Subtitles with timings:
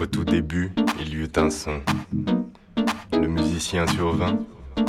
[0.00, 1.82] Au tout début, il y eut un son.
[3.12, 4.38] Le musicien survint,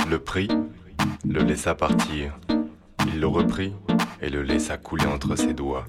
[0.08, 0.48] le prit,
[1.28, 2.32] le laissa partir.
[3.06, 3.74] Il le reprit
[4.22, 5.84] et le laissa couler entre ses doigts.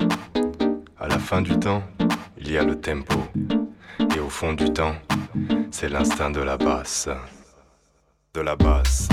[1.00, 1.84] À la fin du temps,
[2.38, 3.16] il y a le tempo.
[4.14, 4.96] Et au fond du temps,
[5.72, 7.08] c'est l'instinct de la basse.
[8.34, 9.08] De la basse.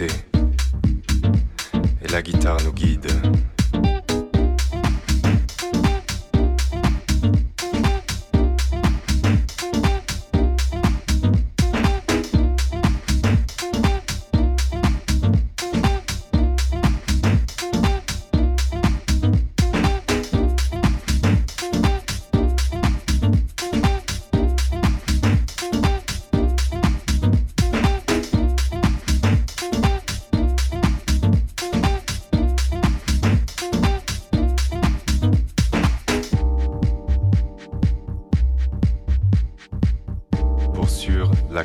[0.00, 0.29] city.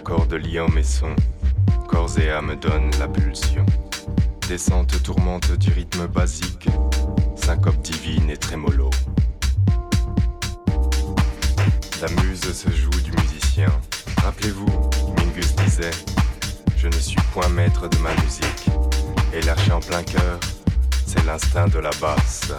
[0.05, 0.27] Corps
[2.19, 3.65] et âme donnent la pulsion.
[4.47, 6.67] Descente tourmente du rythme basique,
[7.35, 8.91] syncope divine et trémolo.
[12.01, 13.67] La muse se joue du musicien.
[14.23, 15.91] Rappelez-vous, Mingus disait
[16.77, 18.69] Je ne suis point maître de ma musique.
[19.33, 20.39] Et lâcher en plein cœur,
[21.05, 22.51] c'est l'instinct de la basse.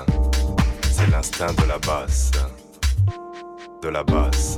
[0.91, 2.33] C'est l'instinct de la basse.
[3.83, 4.57] De la basse.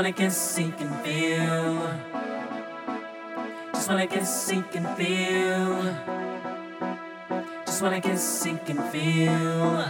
[0.00, 1.76] Wanna get sink and feel.
[3.74, 5.94] Just wanna get sink and feel.
[7.66, 9.84] Just wanna get sink and feel.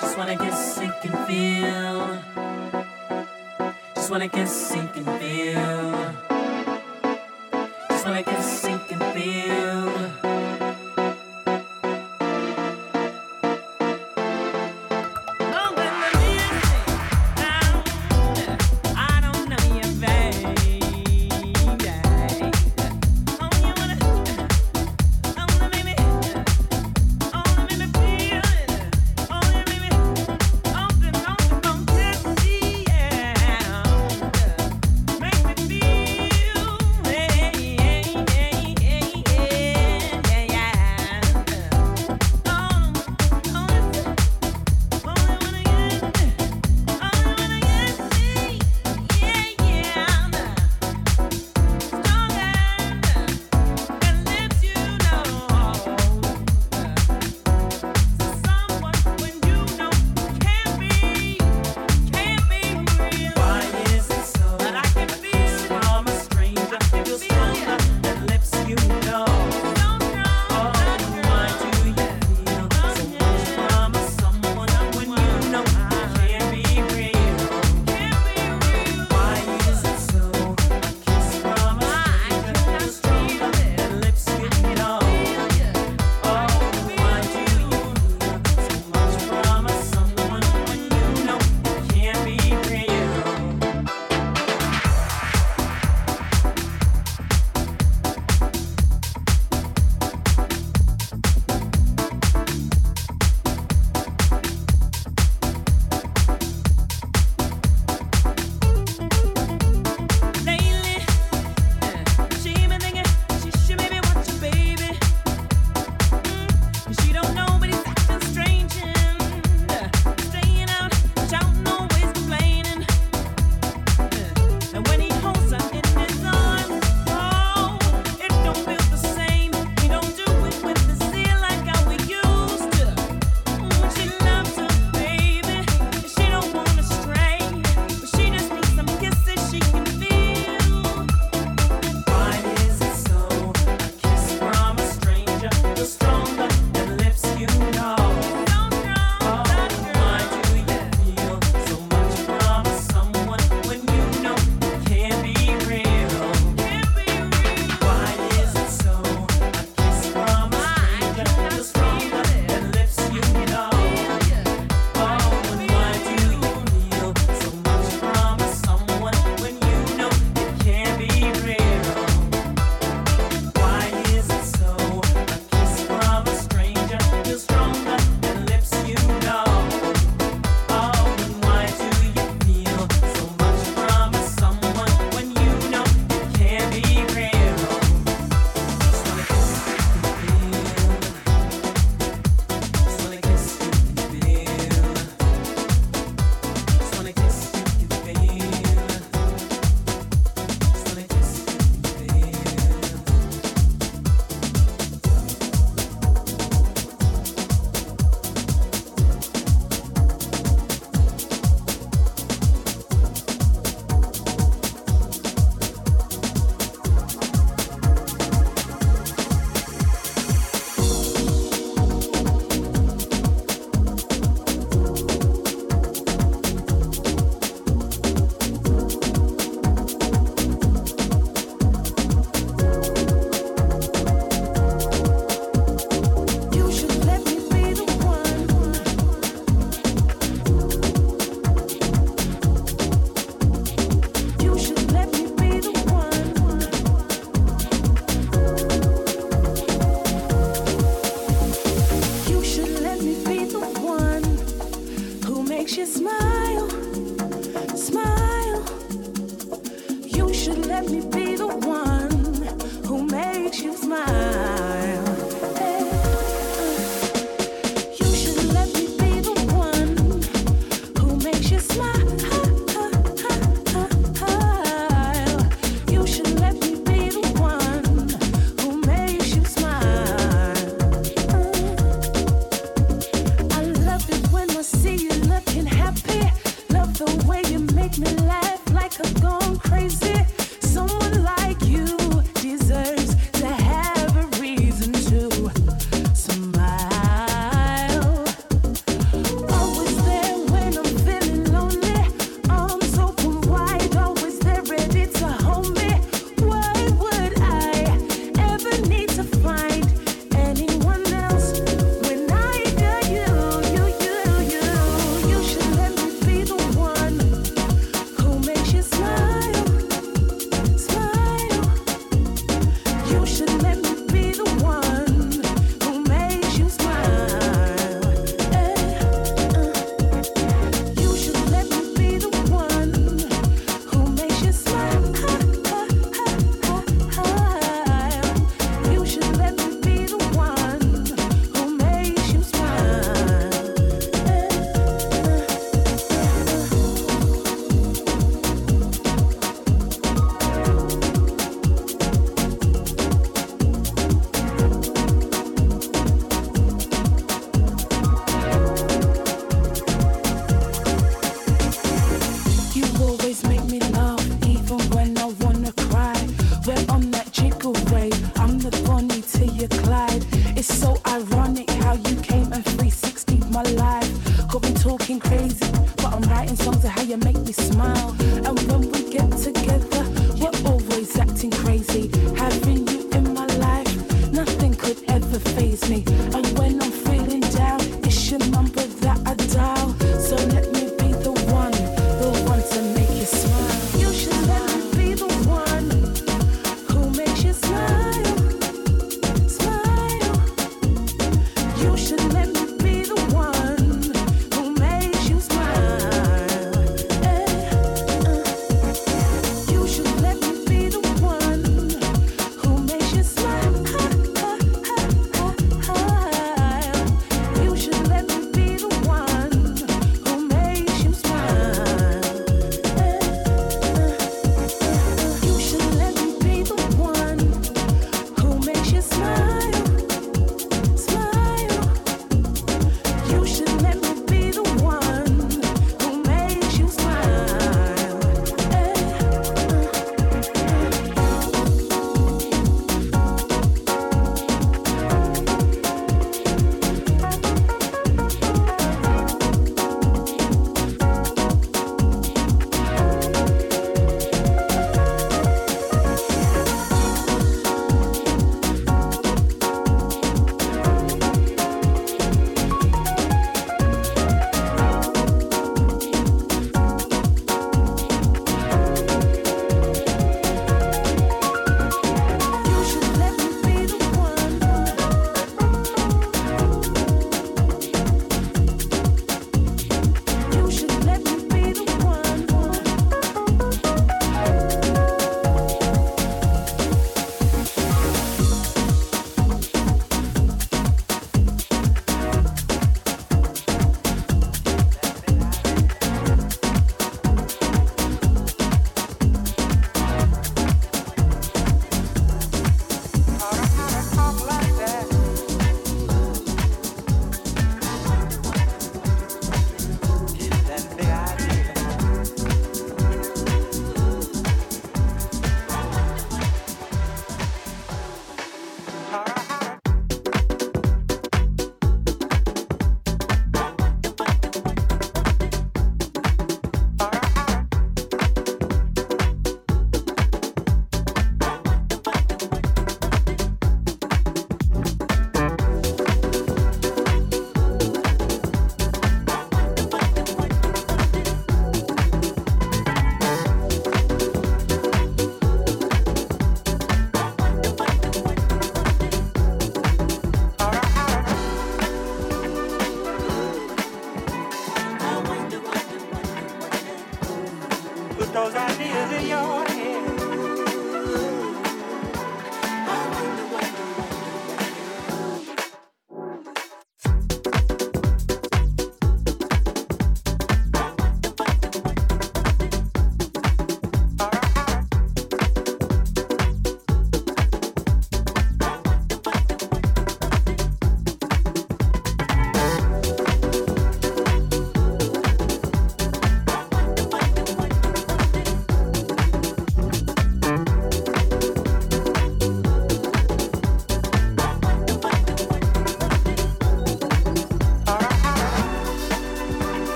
[0.00, 2.18] Just wanna get sink and feel.
[3.94, 5.94] Just wanna get sink and feel.
[7.90, 9.91] Just wanna get sink and feel.